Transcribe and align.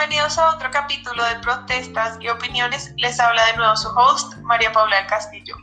Bienvenidos 0.00 0.38
a 0.38 0.54
otro 0.54 0.70
capítulo 0.70 1.22
de 1.26 1.34
Protestas 1.40 2.16
y 2.20 2.30
Opiniones. 2.30 2.94
Les 2.96 3.20
habla 3.20 3.44
de 3.44 3.56
nuevo 3.58 3.76
su 3.76 3.86
host, 3.90 4.34
María 4.38 4.72
Paula 4.72 4.96
del 4.96 5.06
Castillo. 5.06 5.54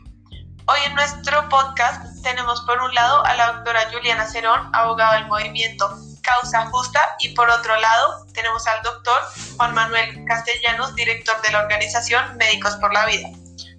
Hoy 0.66 0.78
en 0.86 0.94
nuestro 0.94 1.48
podcast 1.48 2.22
tenemos 2.22 2.60
por 2.60 2.80
un 2.80 2.94
lado 2.94 3.24
a 3.26 3.34
la 3.34 3.54
doctora 3.54 3.90
Juliana 3.92 4.28
Cerón, 4.28 4.70
abogada 4.74 5.14
del 5.14 5.26
movimiento 5.26 5.92
Causa 6.22 6.66
Justa, 6.66 7.16
y 7.18 7.30
por 7.30 7.50
otro 7.50 7.80
lado 7.80 8.26
tenemos 8.32 8.64
al 8.68 8.80
doctor 8.82 9.20
Juan 9.56 9.74
Manuel 9.74 10.24
Castellanos, 10.28 10.94
director 10.94 11.42
de 11.42 11.50
la 11.50 11.62
organización 11.62 12.36
Médicos 12.36 12.76
por 12.76 12.94
la 12.94 13.06
Vida. 13.06 13.28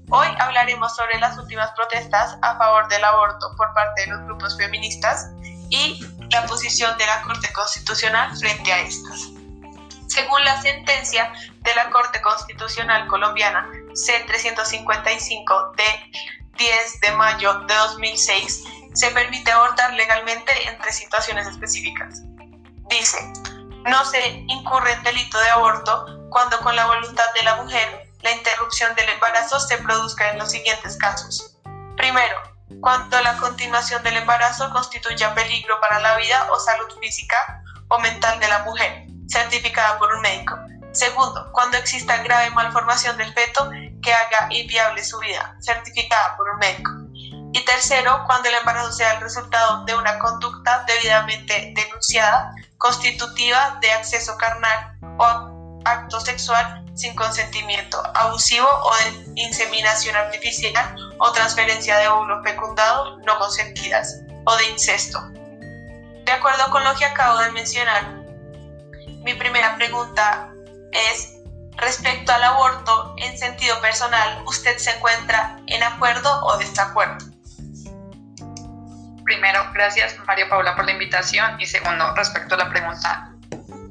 Hoy 0.09 0.27
hablaremos 0.39 0.93
sobre 0.93 1.19
las 1.19 1.37
últimas 1.37 1.71
protestas 1.71 2.35
a 2.41 2.57
favor 2.57 2.89
del 2.89 3.05
aborto 3.05 3.55
por 3.55 3.73
parte 3.73 4.01
de 4.01 4.07
los 4.07 4.25
grupos 4.25 4.57
feministas 4.57 5.29
y 5.69 6.05
la 6.31 6.45
posición 6.47 6.97
de 6.97 7.05
la 7.05 7.21
Corte 7.21 7.47
Constitucional 7.53 8.35
frente 8.37 8.73
a 8.73 8.79
estas. 8.79 9.38
Según 10.19 10.43
la 10.43 10.61
sentencia 10.61 11.31
de 11.61 11.75
la 11.75 11.89
Corte 11.91 12.19
Constitucional 12.19 13.07
colombiana 13.07 13.69
C-355 13.93 15.75
de 15.77 15.83
10 16.57 16.99
de 16.99 17.11
mayo 17.13 17.53
de 17.61 17.73
2006, 17.73 18.63
se 18.95 19.11
permite 19.11 19.49
abortar 19.49 19.93
legalmente 19.93 20.51
en 20.67 20.77
tres 20.79 20.97
situaciones 20.97 21.47
específicas. 21.47 22.21
Dice, 22.89 23.17
no 23.85 24.03
se 24.03 24.43
incurre 24.49 24.91
en 24.91 25.03
delito 25.03 25.39
de 25.39 25.49
aborto 25.51 26.27
cuando 26.29 26.59
con 26.59 26.75
la 26.75 26.85
voluntad 26.85 27.33
de 27.35 27.43
la 27.43 27.55
mujer 27.55 28.09
la 28.21 28.33
interrupción 28.33 28.93
del 28.95 29.07
embarazo 29.07 29.57
se 29.61 29.77
produzca 29.77 30.31
en 30.31 30.39
los 30.39 30.51
siguientes 30.51 30.97
casos. 30.97 31.55
Primero, 31.95 32.35
cuando 32.81 33.21
la 33.21 33.37
continuación 33.37 34.03
del 34.03 34.17
embarazo 34.17 34.69
constituya 34.71 35.33
peligro 35.33 35.79
para 35.79 36.01
la 36.01 36.17
vida 36.17 36.45
o 36.51 36.59
salud 36.59 36.99
física 36.99 37.63
o 37.87 37.99
mental 37.99 38.37
de 38.41 38.49
la 38.49 38.59
mujer 38.63 39.08
certificada 39.29 39.97
por 39.99 40.13
un 40.13 40.21
médico. 40.21 40.57
Segundo, 40.91 41.51
cuando 41.51 41.77
exista 41.77 42.17
grave 42.23 42.49
malformación 42.51 43.15
del 43.17 43.33
feto 43.33 43.69
que 44.01 44.13
haga 44.13 44.47
inviable 44.49 45.03
su 45.03 45.19
vida, 45.19 45.55
certificada 45.61 46.35
por 46.35 46.49
un 46.49 46.57
médico. 46.57 46.91
Y 47.53 47.63
tercero, 47.65 48.23
cuando 48.25 48.49
el 48.49 48.55
embarazo 48.55 48.91
sea 48.91 49.13
el 49.13 49.21
resultado 49.21 49.85
de 49.85 49.95
una 49.95 50.19
conducta 50.19 50.83
debidamente 50.87 51.73
denunciada, 51.75 52.53
constitutiva 52.77 53.77
de 53.81 53.91
acceso 53.91 54.35
carnal 54.37 54.97
o 55.17 55.81
acto 55.85 56.19
sexual 56.19 56.85
sin 56.95 57.15
consentimiento, 57.15 58.01
abusivo 58.15 58.67
o 58.67 58.91
de 58.97 59.41
inseminación 59.41 60.15
artificial 60.15 60.95
o 61.19 61.31
transferencia 61.31 61.97
de 61.97 62.07
óvulos 62.07 62.43
fecundados 62.43 63.17
no 63.25 63.37
consentidas 63.39 64.21
o 64.45 64.55
de 64.57 64.69
incesto. 64.69 65.19
De 66.25 66.31
acuerdo 66.31 66.69
con 66.71 66.83
lo 66.83 66.93
que 66.95 67.05
acabo 67.05 67.39
de 67.39 67.51
mencionar, 67.51 68.18
mi 69.29 69.35
primera 69.35 69.75
pregunta 69.75 70.49
es, 70.91 71.35
respecto 71.77 72.31
al 72.31 72.43
aborto, 72.43 73.13
en 73.19 73.37
sentido 73.37 73.79
personal, 73.79 74.41
¿usted 74.47 74.75
se 74.77 74.89
encuentra 74.89 75.59
en 75.67 75.83
acuerdo 75.83 76.43
o 76.45 76.57
desacuerdo? 76.57 77.27
Primero, 79.23 79.71
gracias 79.71 80.17
María 80.25 80.49
Paula 80.49 80.75
por 80.75 80.85
la 80.85 80.93
invitación 80.93 81.61
y 81.61 81.67
segundo, 81.67 82.15
respecto 82.15 82.55
a 82.55 82.57
la 82.57 82.69
pregunta, 82.69 83.31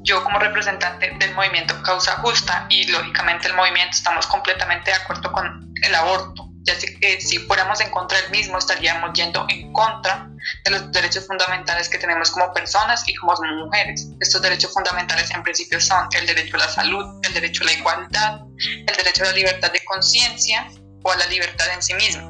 yo 0.01 0.25
como 0.25 0.41
representante 0.41 1.15
del 1.21 1.33
movimiento 1.37 1.81
Causa 1.85 2.17
Justa 2.17 2.67
y 2.69 2.91
lógicamente 2.91 3.47
el 3.47 3.55
movimiento 3.55 3.97
estamos 3.97 4.27
completamente 4.27 4.91
de 4.91 4.97
acuerdo 4.97 5.31
con 5.31 5.73
el 5.83 5.95
aborto 5.95 6.49
ya 6.63 6.75
que 7.01 7.21
si 7.21 7.39
fuéramos 7.39 7.81
en 7.81 7.91
contra 7.91 8.21
del 8.21 8.31
mismo 8.31 8.59
estaríamos 8.59 9.13
yendo 9.15 9.47
en 9.49 9.73
contra 9.73 10.28
de 10.65 10.71
los 10.71 10.93
derechos 10.93 11.27
fundamentales 11.27 11.89
que 11.89 11.99
tenemos 11.99 12.31
como 12.31 12.53
personas 12.53 13.07
y 13.07 13.15
como 13.17 13.35
mujeres. 13.65 14.09
Estos 14.21 14.43
derechos 14.43 14.73
fundamentales 14.73 15.31
en 15.31 15.43
principio 15.43 15.81
son 15.81 16.09
el 16.13 16.27
derecho 16.27 16.57
a 16.57 16.61
la 16.61 16.69
salud, 16.69 17.21
el 17.25 17.35
derecho 17.35 17.63
a 17.63 17.67
la 17.67 17.73
igualdad, 17.73 18.41
el 18.59 18.97
derecho 18.97 19.25
a 19.25 19.27
la 19.27 19.33
libertad 19.33 19.73
de 19.73 19.85
conciencia 19.85 20.69
o 21.03 21.11
a 21.11 21.17
la 21.17 21.27
libertad 21.27 21.67
en 21.75 21.83
sí 21.83 21.95
misma. 21.95 22.29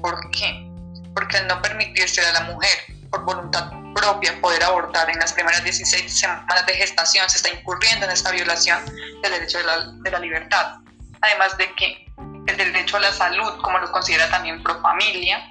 ¿Por 0.00 0.30
qué? 0.30 0.70
Porque 1.14 1.38
al 1.38 1.48
no 1.48 1.60
permitirse 1.60 2.20
a 2.24 2.32
la 2.32 2.40
mujer 2.42 2.78
por 3.10 3.24
voluntad 3.24 3.70
propia 3.94 4.40
poder 4.40 4.62
abortar 4.62 5.10
en 5.10 5.18
las 5.18 5.32
primeras 5.32 5.64
16 5.64 6.20
semanas 6.20 6.66
de 6.66 6.74
gestación, 6.74 7.28
se 7.28 7.38
está 7.38 7.50
incurriendo 7.50 8.06
en 8.06 8.12
esta 8.12 8.30
violación 8.30 8.84
del 9.22 9.32
derecho 9.32 9.58
de 9.58 9.64
la, 9.64 9.92
de 10.02 10.10
la 10.10 10.18
libertad. 10.18 10.76
Además 11.20 11.56
de 11.56 11.74
que 11.74 12.06
el 12.46 12.56
derecho 12.56 12.96
a 12.96 13.00
la 13.00 13.12
salud, 13.12 13.60
como 13.62 13.78
lo 13.78 13.90
considera 13.90 14.28
también 14.30 14.62
Profamilia, 14.62 15.42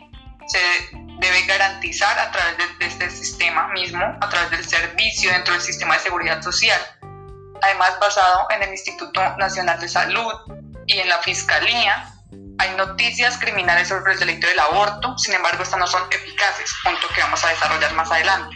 se 0.47 0.59
debe 1.19 1.45
garantizar 1.45 2.17
a 2.19 2.31
través 2.31 2.57
de, 2.57 2.85
este 2.85 3.09
sistema 3.09 3.67
mismo, 3.69 4.03
a 4.21 4.29
través 4.29 4.51
del 4.51 4.65
servicio 4.65 5.31
dentro 5.31 5.53
del 5.53 5.61
sistema 5.61 5.95
de 5.95 6.01
seguridad 6.01 6.41
social. 6.41 6.79
Además, 7.61 7.97
basado 7.99 8.47
en 8.51 8.63
el 8.63 8.69
Instituto 8.69 9.21
Nacional 9.37 9.79
de 9.79 9.89
Salud 9.89 10.33
y 10.85 10.99
en 10.99 11.09
la 11.09 11.17
Fiscalía, 11.19 12.13
hay 12.59 12.75
noticias 12.75 13.37
criminales 13.37 13.87
sobre 13.87 14.13
el 14.13 14.19
delito 14.19 14.47
del 14.47 14.59
aborto, 14.59 15.17
sin 15.17 15.35
embargo, 15.35 15.63
estas 15.63 15.79
no 15.79 15.87
son 15.87 16.03
eficaces, 16.11 16.71
punto 16.83 17.07
que 17.13 17.21
vamos 17.21 17.43
a 17.43 17.49
desarrollar 17.49 17.93
más 17.93 18.11
adelante. 18.11 18.55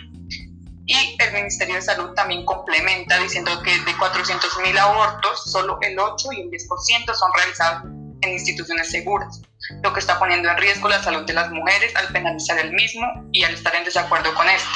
Y 0.86 1.16
el 1.20 1.34
Ministerio 1.34 1.76
de 1.76 1.82
Salud 1.82 2.14
también 2.16 2.44
complementa 2.46 3.18
diciendo 3.20 3.62
que 3.64 3.72
de 3.72 3.94
400.000 3.94 4.78
abortos, 4.80 5.52
solo 5.52 5.78
el 5.82 5.98
8 5.98 6.30
y 6.34 6.42
el 6.42 6.50
10% 6.50 7.14
son 7.14 7.32
realizados 7.34 7.84
en 8.22 8.30
instituciones 8.30 8.90
seguras, 8.90 9.42
lo 9.84 9.94
que 9.94 10.00
está 10.00 10.20
poniendo 10.20 10.50
en 10.50 10.58
riesgo 10.58 10.90
la 10.90 11.02
salud 11.02 11.26
de 11.26 11.34
las 11.34 11.50
mujeres 11.52 11.96
al 11.96 12.08
penalizar 12.08 12.60
el 12.60 12.72
mismo 12.72 13.08
y 13.32 13.44
al 13.44 13.54
estar 13.54 13.76
en 13.76 13.84
desacuerdo 13.84 14.34
con 14.34 14.48
esto. 14.48 14.70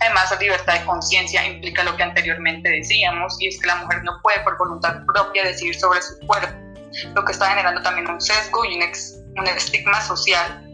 Además, 0.00 0.30
la 0.30 0.38
libertad 0.38 0.78
de 0.78 0.84
conciencia 0.86 1.46
implica 1.46 1.84
lo 1.84 1.96
que 1.96 2.02
anteriormente 2.02 2.68
decíamos, 2.70 3.36
y 3.40 3.48
es 3.48 3.60
que 3.60 3.66
la 3.66 3.76
mujer 3.76 4.02
no 4.02 4.18
puede 4.22 4.40
por 4.40 4.56
voluntad 4.56 5.04
propia 5.06 5.44
decidir 5.44 5.78
sobre 5.78 6.00
su 6.00 6.18
cuerpo, 6.26 6.54
lo 7.14 7.24
que 7.24 7.32
está 7.32 7.50
generando 7.50 7.82
también 7.82 8.08
un 8.08 8.20
sesgo 8.20 8.64
y 8.64 8.76
un, 8.76 8.82
un 9.38 9.46
estigma 9.46 10.00
social, 10.00 10.66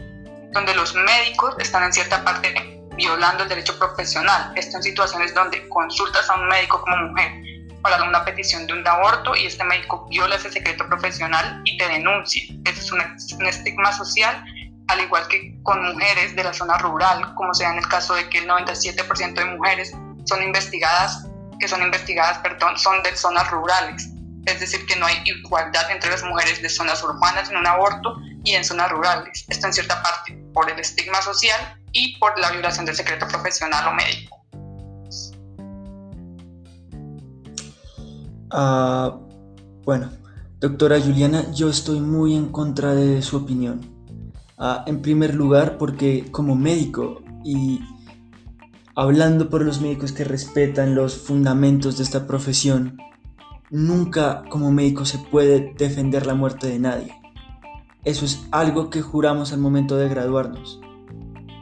donde 0.52 0.74
los 0.74 0.94
médicos 0.94 1.56
están 1.58 1.82
en 1.84 1.92
cierta 1.92 2.22
parte 2.22 2.54
violando 2.96 3.42
el 3.42 3.48
derecho 3.48 3.76
profesional. 3.78 4.52
Esto 4.54 4.76
en 4.76 4.82
situaciones 4.82 5.34
donde 5.34 5.68
consultas 5.68 6.30
a 6.30 6.34
un 6.34 6.48
médico 6.48 6.80
como 6.80 6.96
mujer 6.96 7.45
para 7.86 8.02
una 8.02 8.24
petición 8.24 8.66
de 8.66 8.72
un 8.72 8.88
aborto 8.88 9.36
y 9.36 9.46
este 9.46 9.62
médico 9.62 10.08
viola 10.10 10.34
ese 10.34 10.50
secreto 10.50 10.88
profesional 10.88 11.62
y 11.64 11.78
te 11.78 11.86
denuncia. 11.86 12.42
Eso 12.64 12.80
es 12.80 13.32
un, 13.32 13.46
estigma 13.46 13.92
social, 13.92 14.44
al 14.88 15.00
igual 15.02 15.28
que 15.28 15.56
con 15.62 15.92
mujeres 15.92 16.34
de 16.34 16.42
la 16.42 16.52
zona 16.52 16.78
rural, 16.78 17.32
como 17.36 17.54
sea 17.54 17.70
en 17.70 17.78
el 17.78 17.86
caso 17.86 18.14
de 18.14 18.28
que 18.28 18.38
el 18.38 18.48
97% 18.48 19.34
de 19.34 19.44
mujeres 19.44 19.92
son 20.24 20.42
investigadas, 20.42 21.28
que 21.60 21.68
son 21.68 21.80
investigadas, 21.80 22.38
perdón, 22.38 22.76
son 22.76 23.04
de 23.04 23.14
zonas 23.14 23.48
rurales. 23.52 24.08
Es 24.46 24.58
decir, 24.58 24.84
que 24.86 24.96
no 24.96 25.06
hay 25.06 25.22
igualdad 25.24 25.88
entre 25.92 26.10
las 26.10 26.24
mujeres 26.24 26.60
de 26.60 26.68
zonas 26.68 27.04
urbanas 27.04 27.50
en 27.50 27.56
un 27.56 27.68
aborto 27.68 28.16
y 28.42 28.56
en 28.56 28.64
zonas 28.64 28.90
rurales. 28.90 29.44
Esto 29.48 29.68
en 29.68 29.72
cierta 29.72 30.02
parte 30.02 30.36
por 30.52 30.68
el 30.68 30.80
estigma 30.80 31.22
social 31.22 31.80
y 31.92 32.18
por 32.18 32.36
la 32.40 32.50
violación 32.50 32.84
del 32.84 32.96
secreto 32.96 33.28
profesional 33.28 33.86
o 33.86 33.92
médico. 33.92 34.35
Ah, 38.50 39.18
bueno, 39.84 40.10
doctora 40.60 41.00
Juliana, 41.00 41.50
yo 41.52 41.68
estoy 41.68 42.00
muy 42.00 42.36
en 42.36 42.50
contra 42.50 42.94
de 42.94 43.20
su 43.22 43.38
opinión. 43.38 43.80
Ah, 44.56 44.84
en 44.86 45.02
primer 45.02 45.34
lugar, 45.34 45.78
porque 45.78 46.30
como 46.30 46.54
médico 46.54 47.22
y 47.44 47.80
hablando 48.94 49.50
por 49.50 49.64
los 49.64 49.80
médicos 49.80 50.12
que 50.12 50.24
respetan 50.24 50.94
los 50.94 51.16
fundamentos 51.16 51.96
de 51.96 52.04
esta 52.04 52.26
profesión, 52.28 52.98
nunca 53.70 54.44
como 54.48 54.70
médico 54.70 55.04
se 55.04 55.18
puede 55.18 55.74
defender 55.76 56.24
la 56.24 56.34
muerte 56.34 56.68
de 56.68 56.78
nadie. 56.78 57.14
Eso 58.04 58.24
es 58.24 58.46
algo 58.52 58.90
que 58.90 59.02
juramos 59.02 59.52
al 59.52 59.58
momento 59.58 59.96
de 59.96 60.08
graduarnos. 60.08 60.80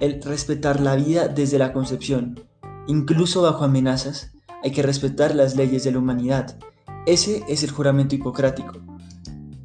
El 0.01 0.23
respetar 0.23 0.81
la 0.81 0.97
vida 0.97 1.29
desde 1.29 1.59
la 1.59 1.73
concepción, 1.73 2.41
incluso 2.87 3.41
bajo 3.41 3.65
amenazas, 3.65 4.33
hay 4.63 4.71
que 4.73 4.83
respetar 4.83 5.35
las 5.35 5.57
leyes 5.57 5.85
de 5.85 5.93
la 5.93 5.99
humanidad 5.99 6.59
ese 7.07 7.45
es 7.49 7.63
el 7.63 7.71
juramento 7.71 8.15
hipocrático, 8.15 8.81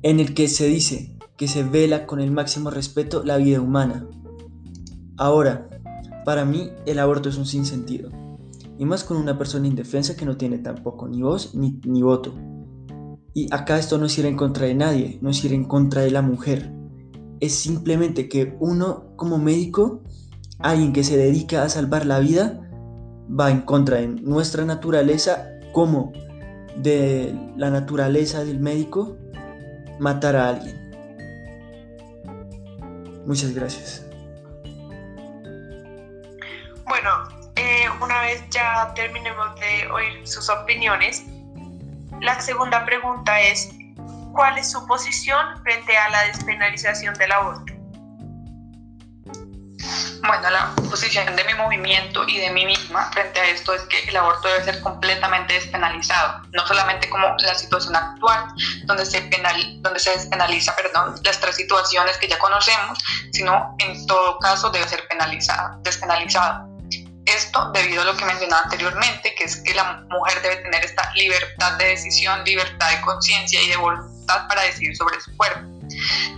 en 0.02 0.20
el 0.20 0.34
que 0.34 0.48
se 0.48 0.68
dice 0.68 1.18
que 1.38 1.48
se 1.48 1.64
vela 1.64 2.06
con 2.06 2.20
el 2.20 2.32
máximo 2.32 2.70
respeto 2.70 3.24
la 3.24 3.38
vida 3.38 3.62
humana. 3.62 4.08
Ahora, 5.18 5.70
para 6.26 6.44
mí 6.44 6.70
el 6.86 7.00
aborto 7.00 7.30
es 7.30 7.38
un 7.38 7.46
sinsentido, 7.46 8.10
y 8.78 8.86
más 8.86 9.04
con 9.04 9.18
una 9.18 9.38
persona 9.38 9.68
indefensa 9.68 10.18
que 10.18 10.26
no 10.26 10.38
tiene 10.38 10.58
tampoco 10.58 11.08
ni 11.08 11.22
voz 11.22 11.56
ni, 11.56 11.80
ni 11.86 12.02
voto. 12.02 12.34
Y 13.34 13.48
acá 13.54 13.80
esto 13.80 13.98
no 13.98 14.08
es 14.08 14.18
ir 14.18 14.26
en 14.26 14.36
contra 14.36 14.66
de 14.66 14.76
nadie, 14.76 15.20
no 15.22 15.30
es 15.30 15.44
ir 15.46 15.54
en 15.54 15.64
contra 15.64 16.02
de 16.02 16.12
la 16.12 16.22
mujer. 16.22 16.74
Es 17.40 17.56
simplemente 17.56 18.28
que 18.28 18.58
uno 18.60 19.14
como 19.16 19.38
médico, 19.38 20.04
alguien 20.60 20.92
que 20.92 21.06
se 21.06 21.16
dedica 21.16 21.64
a 21.64 21.70
salvar 21.70 22.06
la 22.06 22.20
vida, 22.20 22.70
va 23.30 23.50
en 23.50 23.62
contra 23.62 23.98
de 23.98 24.08
nuestra 24.08 24.66
naturaleza 24.66 25.48
como 25.72 26.12
de 26.80 27.36
la 27.58 27.70
naturaleza 27.70 28.44
del 28.44 28.60
médico 28.60 29.18
matar 30.00 30.36
a 30.36 30.50
alguien. 30.50 30.78
Muchas 33.26 33.54
gracias. 33.54 34.06
Bueno, 36.88 37.10
eh, 37.56 37.86
una 38.02 38.22
vez 38.22 38.44
ya 38.50 38.92
terminemos 38.96 39.60
de 39.60 39.88
oír 39.92 40.28
sus 40.28 40.50
opiniones, 40.50 41.26
La 42.22 42.38
segunda 42.42 42.86
pregunta 42.86 43.40
es, 43.40 43.70
¿cuál 44.34 44.58
es 44.58 44.72
su 44.72 44.86
posición 44.88 45.62
frente 45.64 45.96
a 45.96 46.10
la 46.10 46.24
despenalización 46.24 47.14
del 47.14 47.32
aborto? 47.32 47.79
Bueno, 50.22 50.50
la 50.50 50.74
posición 50.90 51.36
de 51.36 51.44
mi 51.44 51.54
movimiento 51.54 52.28
y 52.28 52.40
de 52.40 52.50
mí 52.52 52.66
misma 52.66 53.12
frente 53.12 53.40
a 53.40 53.50
esto 53.50 53.74
es 53.74 53.82
que 53.84 54.00
el 54.10 54.16
aborto 54.18 54.48
debe 54.48 54.64
ser 54.64 54.82
completamente 54.82 55.54
despenalizado, 55.54 56.42
no 56.52 56.68
solamente 56.68 57.10
como 57.10 57.28
la 57.40 57.56
situación 57.56 57.96
actual, 57.96 58.46
donde 58.84 59.06
se, 59.06 59.22
penal, 59.22 59.82
donde 59.82 60.00
se 60.00 60.12
despenaliza 60.12 60.76
perdón, 60.76 61.16
las 61.24 61.40
tres 61.40 61.56
situaciones 61.56 62.18
que 62.18 62.28
ya 62.28 62.38
conocemos, 62.38 63.00
sino 63.32 63.76
en 63.80 64.06
todo 64.08 64.38
caso 64.40 64.70
debe 64.70 64.88
ser 64.88 65.08
penalizado, 65.08 65.80
despenalizado. 65.84 66.68
Esto 67.26 67.72
debido 67.74 68.02
a 68.02 68.06
lo 68.06 68.18
que 68.18 68.26
mencionaba 68.26 68.64
anteriormente, 68.64 69.36
que 69.36 69.44
es 69.44 69.58
que 69.58 69.74
la 69.74 70.04
mujer 70.10 70.42
debe 70.42 70.58
tener 70.58 70.84
esta 70.84 71.14
libertad 71.14 71.74
de 71.74 71.86
decisión, 71.86 72.44
libertad 72.44 72.90
de 72.90 73.02
conciencia 73.02 73.62
y 73.62 73.70
de 73.70 73.78
voluntad 73.78 74.48
para 74.48 74.64
decidir 74.64 74.96
sobre 74.96 75.22
su 75.22 75.36
cuerpo. 75.38 75.79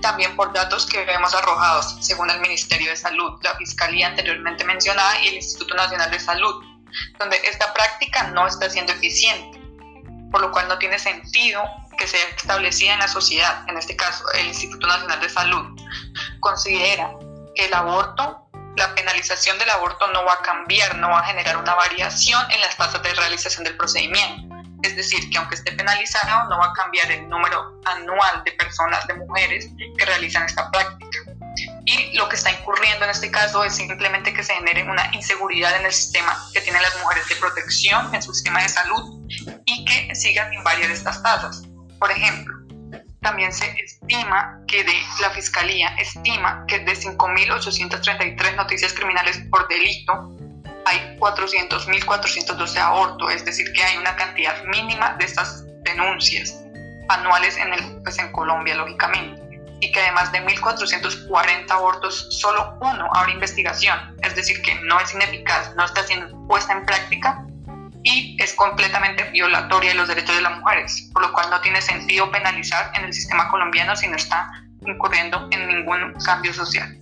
También 0.02 0.36
por 0.36 0.54
datos 0.54 0.86
que 0.86 1.04
vemos 1.06 1.34
arrojados 1.34 1.98
según 2.02 2.30
el 2.30 2.40
Ministerio 2.40 2.90
de 2.90 2.98
Salud, 2.98 3.40
la 3.44 3.56
Fiscalía 3.56 4.08
anteriormente 4.08 4.64
mencionada 4.64 5.20
y 5.22 5.30
el 5.30 5.34
Instituto 5.36 5.76
Nacional 5.76 6.10
de 6.12 6.20
Salud, 6.20 6.64
donde 7.20 7.38
esta 7.44 7.74
práctica 7.74 8.24
no 8.30 8.48
está 8.48 8.70
siendo 8.70 8.94
eficiente, 8.94 9.60
por 10.32 10.42
lo 10.42 10.52
cual 10.52 10.68
no 10.68 10.78
tiene 10.78 11.00
sentido 11.00 11.64
que 11.98 12.08
sea 12.08 12.28
establecida 12.36 12.94
en 12.94 13.00
la 13.00 13.08
sociedad, 13.08 13.64
en 13.68 13.78
este 13.78 13.96
caso 13.96 14.24
el 14.34 14.48
Instituto 14.48 14.88
Nacional 14.88 15.20
de 15.20 15.30
Salud, 15.30 15.80
considera 16.40 17.12
que 17.56 17.66
el 17.66 17.74
aborto 17.74 18.42
la 18.78 18.96
penalización 18.96 19.58
del 19.60 19.70
aborto 19.70 20.08
no 20.12 20.24
va 20.26 20.34
a 20.34 20.42
cambiar, 20.42 20.96
no 20.96 21.10
va 21.10 21.20
a 21.20 21.24
generar 21.26 21.58
una 21.58 21.76
variación 21.76 22.50
en 22.52 22.62
las 22.62 22.78
tasas 22.78 23.04
de 23.04 23.14
realización 23.14 23.64
del 23.64 23.76
procedimiento. 23.76 24.51
Es 24.84 24.96
decir, 24.96 25.30
que 25.30 25.38
aunque 25.38 25.56
esté 25.56 25.72
penalizado, 25.74 26.50
no 26.50 26.58
va 26.58 26.68
a 26.68 26.74
cambiar 26.74 27.12
el 27.12 27.28
número 27.30 27.80
anual 27.86 28.44
de 28.44 28.52
personas, 28.54 29.06
de 29.08 29.14
mujeres 29.14 29.70
que 29.98 30.06
realizan 30.06 30.44
esta 30.44 30.70
práctica. 30.72 31.20
Y 31.86 32.16
lo 32.16 32.30
que 32.30 32.36
está 32.36 32.52
incurriendo 32.52 33.06
en 33.06 33.12
este 33.12 33.32
caso 33.32 33.64
es 33.64 33.76
simplemente 33.76 34.34
que 34.34 34.44
se 34.44 34.54
genere 34.54 34.84
una 34.84 35.10
inseguridad 35.14 35.80
en 35.80 35.86
el 35.86 35.92
sistema 35.92 36.38
que 36.54 36.62
tienen 36.62 36.82
las 36.82 36.98
mujeres 37.02 37.28
de 37.28 37.36
protección, 37.36 38.14
en 38.14 38.22
su 38.22 38.34
sistema 38.34 38.62
de 38.62 38.70
salud, 38.70 39.28
y 39.66 39.86
que 39.86 40.16
sigan 40.16 40.50
sin 40.52 40.64
variar 40.64 40.92
estas 40.92 41.22
tasas. 41.22 41.64
Por 42.00 42.12
ejemplo, 42.12 42.56
también 43.22 43.54
se 43.54 43.66
estima 43.80 44.60
que 44.68 44.84
de 44.84 44.94
la 45.22 45.30
Fiscalía 45.32 45.90
estima 46.00 46.66
que 46.68 46.80
de 46.80 46.94
5.833 46.94 48.56
noticias 48.56 48.94
criminales 48.94 49.40
por 49.52 49.68
delito 49.68 50.36
hay 50.86 51.18
400.412 51.20 52.78
abortos, 52.78 53.34
es 53.34 53.46
decir, 53.46 53.72
que 53.74 53.84
hay 53.84 53.98
una 53.98 54.16
cantidad 54.16 54.64
mínima 54.66 55.16
de 55.18 55.26
estas 55.26 55.66
denuncias 55.84 56.58
anuales 57.10 57.58
en, 57.58 57.74
el, 57.74 58.02
pues 58.04 58.18
en 58.20 58.32
Colombia, 58.32 58.76
lógicamente, 58.76 59.42
y 59.82 59.92
que 59.92 60.00
además 60.00 60.32
de 60.32 60.46
1.440 60.46 61.72
abortos, 61.72 62.28
solo 62.30 62.78
uno 62.82 63.10
abre 63.14 63.34
investigación, 63.34 63.98
es 64.24 64.36
decir, 64.36 64.62
que 64.62 64.76
no 64.84 65.00
es 65.00 65.14
ineficaz, 65.14 65.76
no 65.76 65.86
está 65.86 66.04
siendo 66.04 66.48
puesta 66.48 66.74
en 66.74 66.86
práctica 66.86 67.46
y 68.04 68.38
es 68.42 68.54
completamente 68.54 69.30
violatoria 69.32 69.92
de 69.92 69.96
los 69.96 70.08
derechos 70.08 70.36
de 70.36 70.42
las 70.42 70.58
mujeres, 70.58 71.10
por 71.14 71.22
lo 71.22 71.34
cual 71.34 71.50
no 71.50 71.62
tiene 71.62 71.82
sentido 71.82 72.32
penalizar 72.32 72.92
en 72.96 73.06
el 73.06 73.14
sistema 73.14 73.50
colombiano 73.50 73.96
si 73.96 74.08
no 74.08 74.16
está 74.16 74.50
incurriendo 74.86 75.48
en 75.52 75.68
ningún 75.68 76.14
cambio 76.26 76.54
social. 76.54 76.98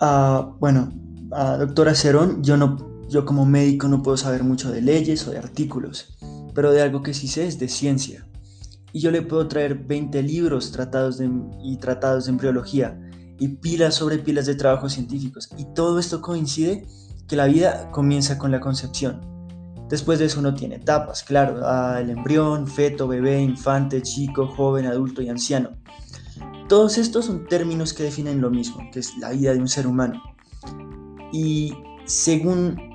Ah, 0.00 0.50
bueno, 0.58 0.92
ah, 1.34 1.56
doctora 1.58 1.94
Cerón, 1.94 2.42
yo, 2.42 2.56
no, 2.56 3.04
yo 3.08 3.24
como 3.24 3.44
médico 3.44 3.88
no 3.88 4.02
puedo 4.02 4.16
saber 4.16 4.44
mucho 4.44 4.70
de 4.70 4.80
leyes 4.80 5.26
o 5.26 5.30
de 5.30 5.38
artículos, 5.38 6.16
pero 6.54 6.72
de 6.72 6.82
algo 6.82 7.02
que 7.02 7.14
sí 7.14 7.28
sé 7.28 7.46
es 7.46 7.58
de 7.58 7.68
ciencia. 7.68 8.26
Y 8.92 9.00
yo 9.00 9.10
le 9.10 9.22
puedo 9.22 9.48
traer 9.48 9.74
20 9.74 10.22
libros 10.22 10.70
tratados 10.72 11.18
de, 11.18 11.30
y 11.62 11.76
tratados 11.78 12.26
de 12.26 12.32
embriología 12.32 12.98
y 13.38 13.48
pilas 13.48 13.94
sobre 13.94 14.18
pilas 14.18 14.46
de 14.46 14.54
trabajos 14.54 14.92
científicos. 14.92 15.48
Y 15.56 15.64
todo 15.74 15.98
esto 15.98 16.20
coincide 16.20 16.86
que 17.26 17.36
la 17.36 17.46
vida 17.46 17.90
comienza 17.90 18.38
con 18.38 18.50
la 18.50 18.60
concepción. 18.60 19.20
Después 19.88 20.18
de 20.18 20.26
eso 20.26 20.40
uno 20.40 20.54
tiene 20.54 20.76
etapas, 20.76 21.22
claro, 21.22 21.60
ah, 21.64 21.98
el 22.00 22.10
embrión, 22.10 22.66
feto, 22.66 23.08
bebé, 23.08 23.42
infante, 23.42 24.00
chico, 24.00 24.46
joven, 24.46 24.86
adulto 24.86 25.22
y 25.22 25.28
anciano. 25.28 25.70
Todos 26.68 26.96
estos 26.96 27.26
son 27.26 27.46
términos 27.46 27.92
que 27.92 28.04
definen 28.04 28.40
lo 28.40 28.50
mismo, 28.50 28.88
que 28.92 29.00
es 29.00 29.16
la 29.18 29.30
vida 29.30 29.52
de 29.52 29.58
un 29.58 29.68
ser 29.68 29.86
humano. 29.86 30.22
Y 31.32 31.74
según 32.04 32.92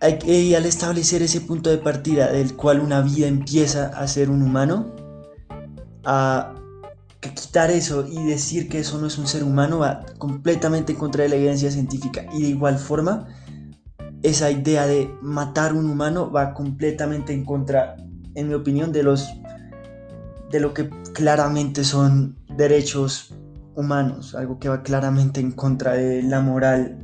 al 0.00 0.66
establecer 0.66 1.22
ese 1.22 1.40
punto 1.40 1.70
de 1.70 1.78
partida 1.78 2.30
del 2.30 2.54
cual 2.56 2.80
una 2.80 3.00
vida 3.00 3.26
empieza 3.26 3.86
a 3.86 4.06
ser 4.06 4.28
un 4.28 4.42
humano, 4.42 4.94
a 6.04 6.54
quitar 7.20 7.70
eso 7.70 8.06
y 8.06 8.22
decir 8.24 8.68
que 8.68 8.80
eso 8.80 8.98
no 8.98 9.06
es 9.06 9.16
un 9.16 9.26
ser 9.26 9.42
humano 9.44 9.78
va 9.78 10.04
completamente 10.18 10.92
en 10.92 10.98
contra 10.98 11.22
de 11.22 11.30
la 11.30 11.36
evidencia 11.36 11.70
científica. 11.70 12.26
Y 12.34 12.42
de 12.42 12.48
igual 12.48 12.78
forma, 12.78 13.26
esa 14.22 14.50
idea 14.50 14.86
de 14.86 15.10
matar 15.22 15.72
un 15.72 15.88
humano 15.88 16.30
va 16.30 16.52
completamente 16.52 17.32
en 17.32 17.44
contra, 17.44 17.96
en 18.34 18.48
mi 18.48 18.54
opinión, 18.54 18.92
de 18.92 19.02
los 19.02 19.28
de 20.50 20.60
lo 20.60 20.72
que 20.72 20.88
claramente 21.12 21.82
son 21.82 22.36
derechos 22.56 23.34
humanos, 23.76 24.34
algo 24.34 24.58
que 24.58 24.68
va 24.68 24.82
claramente 24.82 25.40
en 25.40 25.52
contra 25.52 25.94
de 25.94 26.22
la 26.22 26.40
moral 26.40 26.98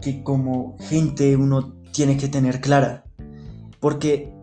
que 0.00 0.22
como 0.22 0.76
gente 0.80 1.36
uno 1.36 1.74
tiene 1.92 2.16
que 2.16 2.28
tener 2.28 2.60
clara. 2.60 3.04
Porque 3.80 4.34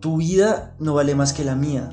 tu 0.00 0.18
vida 0.18 0.74
no 0.78 0.94
vale 0.94 1.14
más 1.14 1.32
que 1.32 1.44
la 1.44 1.56
mía, 1.56 1.90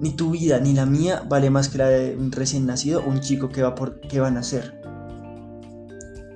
ni 0.00 0.12
tu 0.12 0.30
vida 0.30 0.58
ni 0.58 0.72
la 0.72 0.86
mía 0.86 1.22
vale 1.28 1.50
más 1.50 1.68
que 1.68 1.78
la 1.78 1.88
de 1.88 2.16
un 2.16 2.32
recién 2.32 2.66
nacido 2.66 3.00
o 3.00 3.08
un 3.08 3.20
chico 3.20 3.50
que 3.50 3.62
va, 3.62 3.74
por, 3.74 4.00
que 4.00 4.20
va 4.20 4.28
a 4.28 4.30
nacer. 4.30 4.80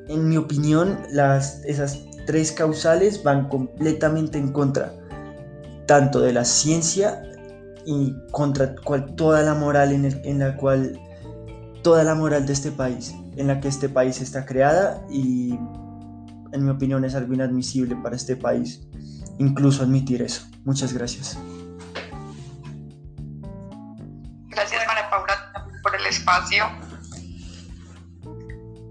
En 0.08 0.29
mi 0.29 0.37
opinión, 0.37 0.99
las, 1.11 1.64
esas 1.64 2.00
tres 2.26 2.52
causales 2.52 3.23
van 3.23 3.49
completamente 3.49 4.38
en 4.38 4.52
contra 4.52 4.93
tanto 5.87 6.20
de 6.20 6.32
la 6.32 6.44
ciencia 6.44 7.23
y 7.87 8.14
contra 8.31 8.75
toda 9.17 9.43
la 9.43 9.55
moral 9.55 9.93
en, 9.93 10.05
en 10.25 10.38
la 10.38 10.56
cual 10.56 10.99
toda 11.84 12.02
la 12.02 12.16
moral 12.16 12.46
de 12.46 12.52
este 12.52 12.72
país 12.72 13.14
en 13.36 13.46
la 13.46 13.60
que 13.60 13.69
este 13.69 13.88
país 13.88 14.20
está 14.20 14.44
creada 14.44 15.06
y 15.08 15.52
en 16.53 16.64
mi 16.64 16.70
opinión 16.70 17.05
es 17.05 17.14
algo 17.14 17.34
inadmisible 17.34 17.94
para 17.94 18.17
este 18.17 18.34
país 18.34 18.81
incluso 19.38 19.84
admitir 19.84 20.22
eso. 20.22 20.48
Muchas 20.64 20.93
gracias. 20.93 21.38
espacio. 26.14 26.70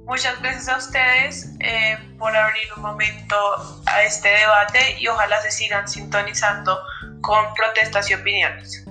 Muchas 0.06 0.40
gracias 0.42 0.70
a 0.70 0.78
ustedes 0.78 1.50
eh, 1.62 1.98
por 2.20 2.36
abrir 2.36 2.68
un 2.76 2.84
momento 2.84 3.36
a 3.86 4.04
este 4.04 4.30
debate 4.30 4.98
y 5.00 5.08
ojalá 5.08 5.42
se 5.42 5.52
sigan 5.52 5.88
sintonizando 5.88 6.78
con 7.22 7.54
protestas 7.54 8.10
y 8.12 8.14
opiniones. 8.16 8.86